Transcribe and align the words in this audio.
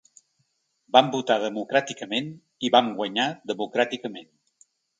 Vam 0.97 1.11
votar 1.15 1.37
democràticament 1.43 2.33
i 2.69 2.73
vam 2.77 2.91
guanyar 3.01 3.29
democràticament. 3.53 4.31